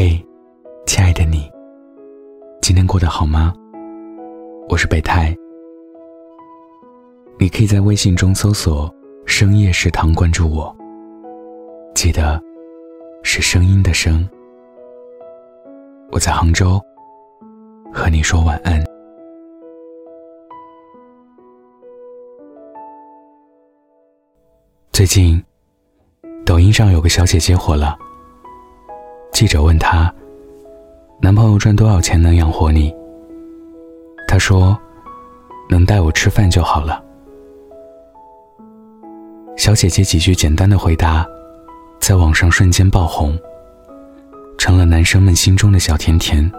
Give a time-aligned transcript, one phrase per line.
[0.00, 0.24] 嘿，
[0.86, 1.50] 亲爱的你，
[2.62, 3.52] 今天过得好吗？
[4.68, 5.36] 我是北太，
[7.36, 8.88] 你可以在微信中搜索
[9.26, 10.72] “深夜食堂”关注我，
[11.96, 12.40] 记得
[13.24, 14.24] 是声音的声。
[16.12, 16.80] 我在杭州，
[17.92, 18.80] 和你说晚安。
[24.92, 25.44] 最近，
[26.46, 27.98] 抖音上有个小姐姐火了。
[29.32, 30.12] 记者问她
[31.20, 32.94] ：“男朋友赚多少钱能养活你？”
[34.26, 34.76] 她说
[35.70, 37.02] ：“能带我吃饭就好了。”
[39.56, 41.26] 小姐姐几句简单的回答，
[42.00, 43.38] 在网上瞬间爆红，
[44.56, 46.50] 成了男生们心中的小甜甜。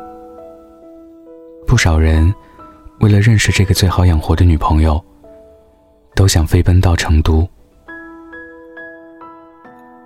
[1.68, 2.34] 不少人
[3.00, 5.02] 为了认识这个最好养活的女朋友，
[6.16, 7.48] 都想飞奔到成都。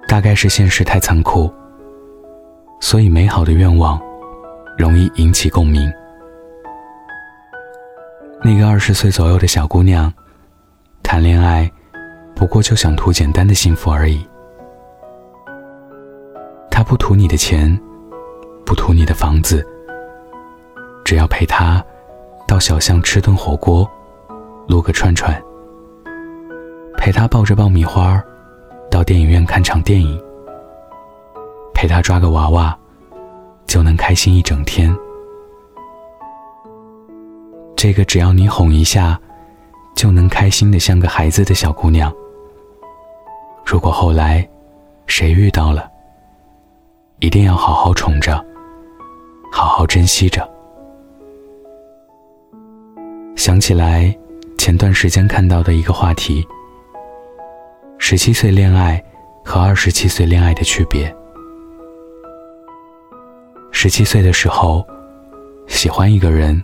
[0.08, 1.52] 大概是现实太残酷。
[2.84, 3.98] 所以，美好的愿望
[4.78, 5.89] 容易引起共鸣。
[8.44, 10.14] 那个二十岁左右的小姑娘，
[11.02, 11.72] 谈恋爱
[12.36, 14.28] 不过就想图简单的幸福而已。
[16.70, 17.73] 她不图你的钱，
[18.66, 19.66] 不图你的房子，
[21.06, 21.81] 只要陪她
[22.45, 23.89] 到小巷吃顿火锅，
[24.67, 25.42] 撸个串串，
[26.98, 28.22] 陪她抱着爆米花
[28.92, 30.22] 到电影院看场电影。
[31.84, 32.73] 陪他抓个娃娃，
[33.67, 34.89] 就能开心一整天。
[37.76, 39.20] 这个只要你哄一下，
[39.94, 42.09] 就能开心的像个孩子的小姑娘，
[43.66, 44.48] 如果后来
[45.08, 45.92] 谁遇到了，
[47.20, 48.42] 一定要好好宠着，
[49.52, 50.50] 好好珍惜着。
[53.36, 54.17] 想起来
[54.58, 56.48] 前段时间看到的一个话题：
[57.98, 59.04] 十七岁恋爱
[59.44, 61.14] 和二十七岁恋爱的区别。
[63.84, 64.81] 十七岁的时候，
[65.67, 66.64] 喜欢一个人，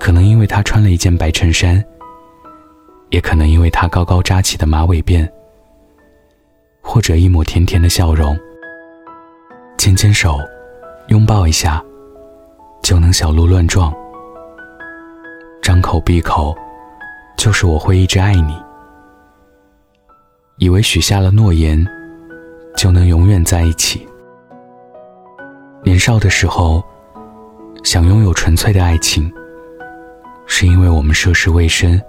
[0.00, 1.80] 可能因为他穿了一件白衬衫，
[3.10, 5.30] 也可能因为他高高扎起的马尾辫，
[6.80, 8.36] 或者一抹甜甜的笑容。
[9.78, 10.36] 牵牵手，
[11.10, 11.80] 拥抱一下，
[12.82, 13.94] 就能小鹿乱撞。
[15.62, 16.52] 张口闭口，
[17.36, 18.60] 就是我会一直爱你。
[20.56, 21.86] 以为许下了诺言，
[22.76, 24.04] 就能永远在一起。
[25.82, 26.82] 年少的时候，
[27.82, 29.32] 想拥有纯粹的爱情，
[30.46, 32.00] 是因为我们涉世未深，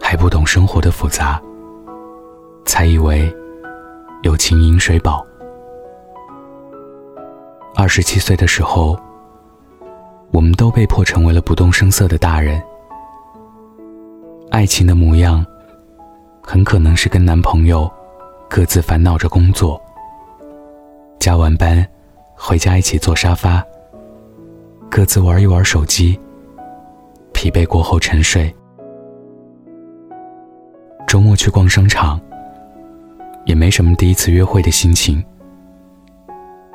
[0.00, 1.40] 还不懂生活的复杂，
[2.64, 3.32] 才以为
[4.22, 5.24] 有情饮水饱。
[7.76, 8.98] 二十七岁的时候，
[10.32, 12.60] 我们都被迫成为了不动声色的大人。
[14.50, 15.46] 爱情的模样，
[16.42, 17.88] 很可能是跟男朋友
[18.50, 19.80] 各自烦恼着工作，
[21.20, 21.86] 加完班。
[22.38, 23.62] 回家一起坐沙发，
[24.88, 26.18] 各自玩一玩手机。
[27.32, 28.54] 疲惫过后沉睡。
[31.06, 32.20] 周末去逛商场，
[33.44, 35.22] 也没什么第一次约会的心情。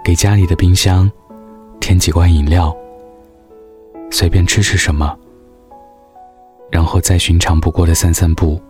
[0.03, 1.09] 给家里的冰箱
[1.79, 2.75] 添几罐饮料，
[4.11, 5.17] 随便吃吃什么，
[6.69, 8.61] 然后再寻常不过的散散步，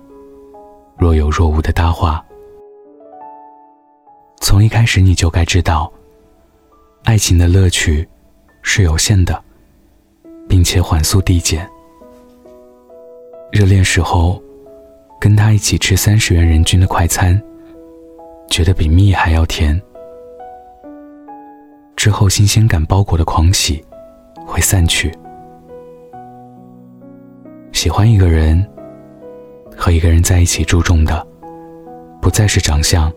[0.98, 2.24] 若有若无的搭话。
[4.40, 5.92] 从一开始你就该知道。
[7.04, 8.08] 爱情的乐趣
[8.62, 9.44] 是有限的，
[10.48, 11.70] 并且缓速递减。
[13.52, 14.42] 热恋时候，
[15.20, 17.40] 跟他一起吃三十元人均的快餐，
[18.50, 19.80] 觉得比蜜还要甜。
[21.96, 23.84] 之后新鲜感包裹的狂喜
[24.48, 25.12] 会散去。
[27.74, 28.66] 喜欢一个人，
[29.78, 31.26] 和一个人在一起，注重的
[32.22, 33.12] 不再是长相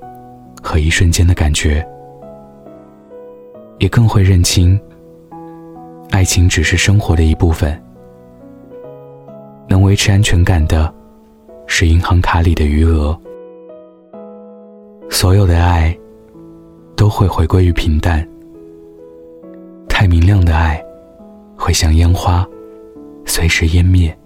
[0.61, 1.87] 和一瞬间的感觉。
[3.79, 4.79] 也更会认清，
[6.11, 7.81] 爱情只是生活的一部分。
[9.69, 10.93] 能维持安全感的，
[11.67, 13.19] 是银行卡里的余额。
[15.11, 15.97] 所有的爱，
[16.97, 18.27] 都会回归于平淡。
[19.89, 20.83] 太明亮的爱，
[21.57, 22.47] 会像烟花，
[23.25, 24.17] 随时湮灭。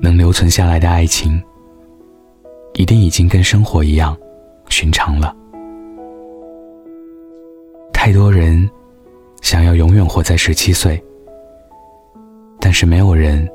[0.00, 1.42] 能留存下来的爱情，
[2.74, 4.16] 一定已经跟生活一样
[4.68, 5.34] 寻常了。
[8.08, 8.66] 太多人
[9.42, 10.98] 想要永远活在十七岁，
[12.58, 13.46] 但是没有人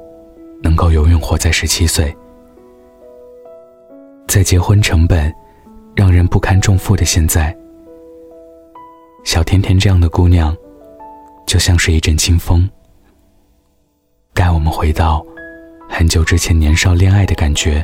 [0.61, 2.15] 能够永远活在十七岁。
[4.27, 5.33] 在结婚成本
[5.95, 7.51] 让人不堪重负的现在，
[9.23, 10.55] 小甜甜这样的姑娘
[11.47, 12.69] 就像是一阵清风，
[14.35, 15.25] 带我们回到
[15.89, 17.83] 很久之前年少恋爱的感觉。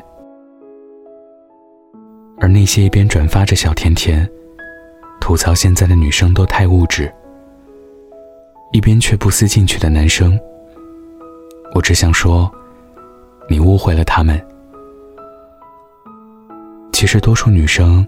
[2.39, 4.29] 而那些一边转发着小甜甜。
[5.29, 7.13] 吐槽现在的女生都太物质，
[8.71, 10.35] 一边却不思进取的男生。
[11.75, 12.51] 我只想说，
[13.47, 14.43] 你误会了他们。
[16.91, 18.03] 其实多数女生，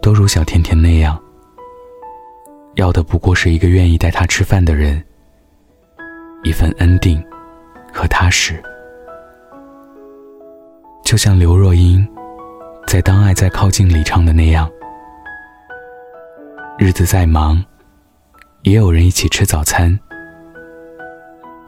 [0.00, 1.22] 都如小甜甜那样，
[2.76, 5.04] 要的不过是一个愿意带她吃饭的人，
[6.42, 7.22] 一份安定
[7.92, 8.58] 和踏实。
[11.04, 12.02] 就像刘若英
[12.86, 14.66] 在《当爱在靠近》里唱的那样。
[16.82, 17.62] 日子再忙，
[18.62, 20.00] 也有人一起吃早餐。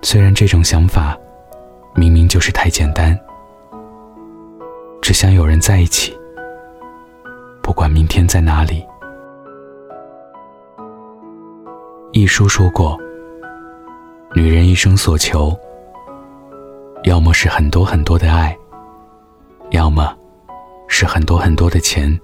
[0.01, 1.15] 虽然这种想法，
[1.95, 3.15] 明明就是太简单，
[5.03, 6.19] 只想有人在一起，
[7.63, 8.83] 不管明天在哪里。
[12.13, 12.99] 一书说过，
[14.35, 15.55] 女人一生所求，
[17.05, 18.57] 要么是很多很多的爱，
[19.73, 20.17] 要么
[20.89, 22.19] 是很多很多的钱。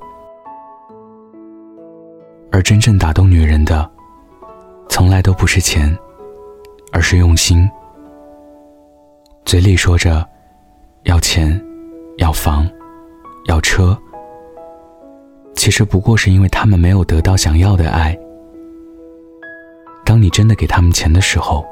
[2.59, 3.89] 而真正打动女人的，
[4.89, 5.97] 从来都不是钱，
[6.91, 7.71] 而是用心。
[9.45, 10.27] 嘴里说着
[11.05, 11.65] 要钱、
[12.17, 12.69] 要房、
[13.47, 13.97] 要车，
[15.55, 18.19] 其实不过是因为他们没有得到想要的爱。
[20.05, 21.65] 当你真的给他们钱的时候，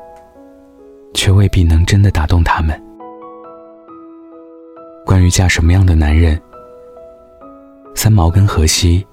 [1.15, 2.81] 却未必能真的打动他们。
[5.05, 6.41] 关于嫁什么样的男人，
[7.97, 9.05] 三毛跟荷西。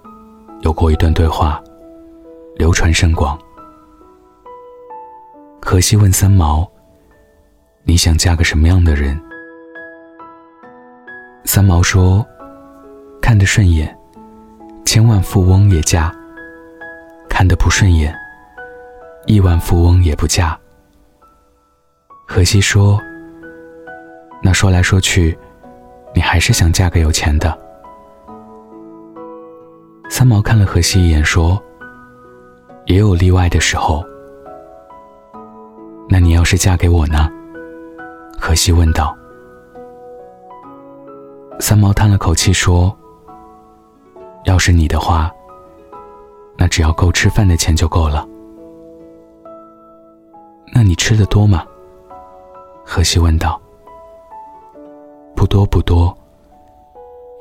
[0.62, 1.62] 有过一段对话，
[2.56, 3.38] 流传甚广。
[5.62, 6.70] 荷西问三毛
[7.84, 9.20] ：“你想嫁个什么样的人？”
[11.46, 12.26] 三毛说
[13.22, 13.96] ：“看得顺眼，
[14.86, 16.12] 千万富翁也嫁；
[17.30, 18.14] 看得不顺眼，
[19.26, 20.58] 亿万富翁也不嫁。”
[22.28, 23.00] 荷西说
[24.44, 25.38] ：“那说来说去，
[26.14, 27.58] 你还是想嫁个有钱的。”
[30.10, 31.62] 三毛看了荷西一眼，说
[32.86, 34.04] ：“也有例外的时候。
[36.10, 37.30] 那你要是嫁给我呢？”
[38.40, 39.16] 荷西问道。
[41.60, 42.96] 三毛叹了口气说
[44.46, 45.32] ：“要是你的话，
[46.58, 48.28] 那只要够吃饭的钱就够了。
[50.74, 51.64] 那你吃的多吗？”
[52.84, 53.60] 荷西问道。
[55.36, 56.16] “不多不多，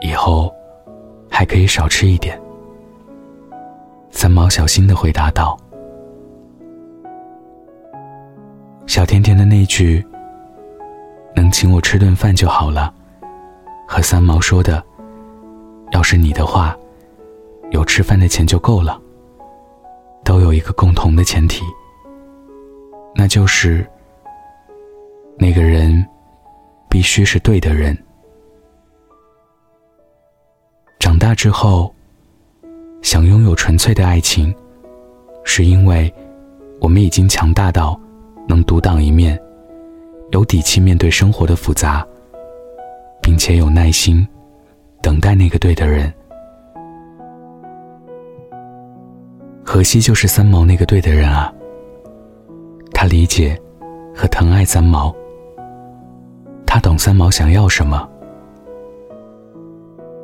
[0.01, 0.53] 以后
[1.31, 2.41] 还可以少吃一点。”
[4.13, 5.59] 三毛小心的回答道
[8.87, 10.05] ：“小甜甜的那句
[11.35, 12.95] ‘能请我吃顿饭就好了’，
[13.89, 14.81] 和三毛说的
[15.91, 16.77] ‘要是你的话，
[17.73, 19.01] 有吃饭的钱就够了’，
[20.23, 21.65] 都有一个共同的前提，
[23.17, 23.85] 那就是
[25.37, 26.07] 那个人
[26.89, 27.97] 必须是对的人。
[31.01, 31.93] 长大之后。”
[33.03, 34.55] 想拥有纯粹的爱情，
[35.45, 36.13] 是因为
[36.81, 38.01] 我们已经强大到
[38.49, 39.39] 能独当一面，
[40.31, 42.07] 有底气面对生活的复杂，
[43.21, 44.27] 并且有耐心
[45.03, 46.13] 等待那个对的人。
[49.65, 51.53] 荷西就是三毛那个对的人啊，
[52.93, 53.61] 他理解
[54.15, 55.15] 和疼爱三毛，
[56.65, 58.09] 他懂三毛想要什么，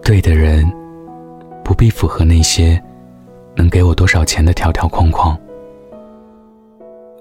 [0.03, 0.65] 对的人。
[1.69, 2.83] 不必符合那些
[3.55, 5.39] 能给我多少钱的条条框框，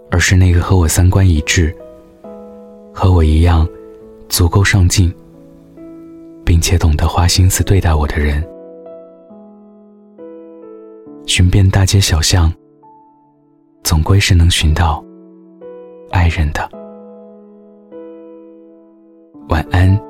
[0.09, 1.75] 而是那个和我三观一致、
[2.93, 3.67] 和我一样
[4.29, 5.13] 足够上进，
[6.45, 8.41] 并且懂得花心思对待我的人。
[11.25, 12.49] 寻遍大街小巷，
[13.83, 15.03] 总归是能寻到
[16.09, 16.69] 爱人的。
[19.49, 20.01] 晚安，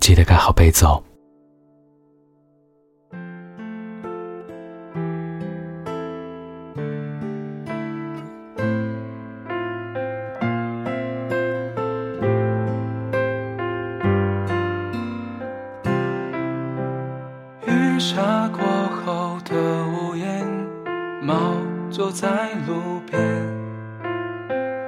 [0.00, 1.00] 记得盖好被子哦。
[19.72, 20.46] 屋檐，
[21.22, 21.54] 猫
[21.90, 22.28] 坐在
[22.66, 23.20] 路边，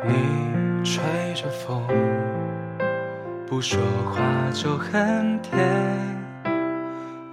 [0.06, 1.02] 你吹
[1.34, 1.82] 着风，
[3.46, 4.22] 不说话
[4.52, 5.58] 就很甜。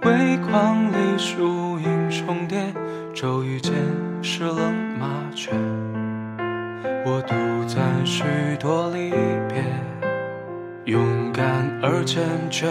[0.04, 2.72] 微光里树影重叠，
[3.14, 3.72] 骤雨间
[4.20, 5.50] 是冷麻雀。
[7.04, 7.34] 我独
[7.66, 8.24] 赞许
[8.58, 9.10] 多离
[9.48, 9.64] 别，
[10.86, 11.44] 勇敢
[11.82, 12.68] 而坚决。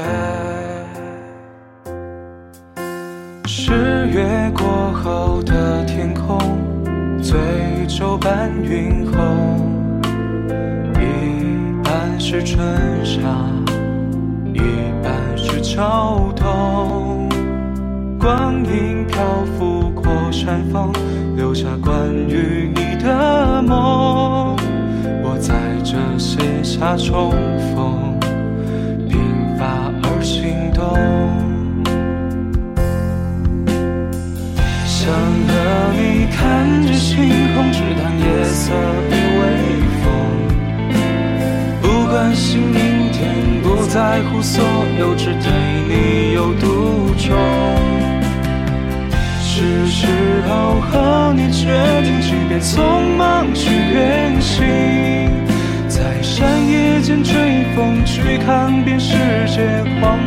[3.63, 3.72] 十
[4.08, 6.36] 月过后的天空，
[7.22, 7.38] 醉
[7.88, 9.13] 酒伴云后，
[10.96, 12.65] 一半是春
[13.06, 13.20] 夏，
[14.51, 14.58] 一
[15.03, 15.80] 半是秋
[16.36, 17.30] 冬。
[18.20, 19.22] 光阴漂
[19.56, 20.91] 浮过山峰，
[21.36, 24.58] 留下关于你的梦。
[25.24, 25.53] 我在
[25.84, 27.30] 这写下重
[27.75, 27.80] 逢，
[38.62, 38.72] 色
[39.10, 39.44] 与微
[40.01, 40.06] 风。
[41.82, 43.20] 不关心明天，
[43.63, 44.63] 不在乎所
[45.00, 45.50] 有，只对
[45.89, 47.36] 你有独钟。
[49.41, 50.06] 是时
[50.48, 51.65] 候和你决
[52.03, 54.63] 定，即便匆忙去远行，
[55.88, 59.15] 在山野间追风，去看遍世
[59.48, 60.20] 界黄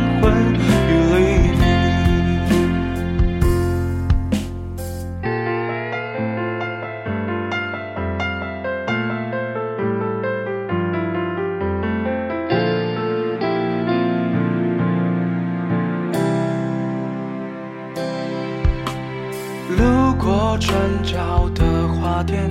[20.57, 22.47] 转角的花店，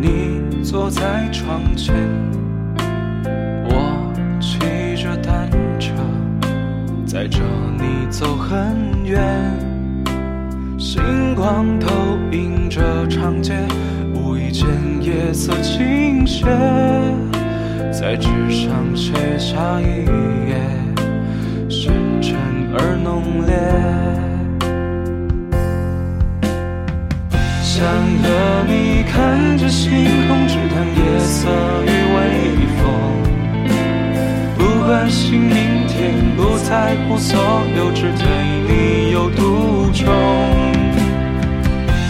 [0.00, 1.94] 你坐在窗前，
[3.64, 4.58] 我骑
[5.02, 5.92] 着单车，
[7.04, 7.40] 载着
[7.78, 9.20] 你走很远。
[10.78, 11.88] 星光投
[12.32, 13.54] 影着长街，
[14.14, 14.66] 无意间
[15.02, 16.46] 夜色倾斜，
[17.92, 20.06] 在纸上写下一
[20.48, 20.56] 页，
[21.68, 22.34] 深沉
[22.72, 24.29] 而浓烈。
[27.80, 29.90] 想和你看着星
[30.28, 31.48] 空，只谈夜色
[31.86, 32.20] 与微
[32.76, 32.84] 风。
[34.58, 37.40] 不关心明天，不在乎所
[37.74, 38.26] 有，只对
[38.68, 40.04] 你有独钟。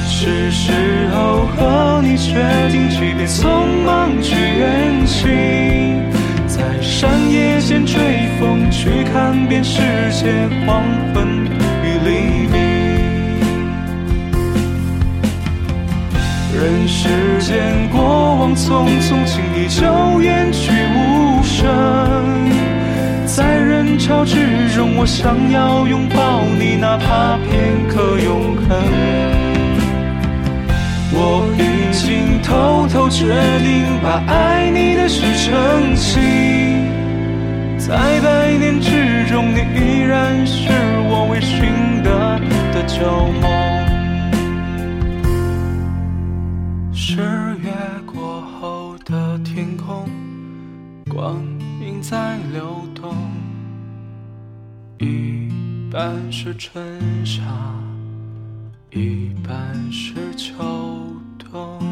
[0.09, 0.73] 是时
[1.15, 2.35] 候和你决
[2.73, 6.03] 定，即便匆忙去远行，
[6.49, 7.97] 在山野间追
[8.41, 10.33] 风，去看遍世界
[10.67, 10.83] 黄
[11.15, 11.49] 昏
[16.61, 17.09] 人世
[17.41, 18.03] 间过
[18.37, 21.67] 往匆匆，轻易就远去无声。
[23.25, 28.77] 在人潮之中，我想要拥抱你，哪怕片刻永恒。
[31.13, 33.25] 我已经偷偷决
[33.65, 36.91] 定，把爱你的事澄清。
[37.79, 40.69] 在百年之中，你依然是
[41.09, 42.39] 我未寻得
[42.75, 43.01] 的旧
[43.41, 43.50] 梦。
[47.13, 47.17] 十
[47.57, 47.75] 月
[48.07, 50.09] 过后的天空，
[51.09, 51.43] 光
[51.81, 53.17] 阴在流动，
[54.99, 55.51] 一
[55.91, 57.43] 半是春夏，
[58.93, 60.55] 一半是秋
[61.37, 61.90] 冬。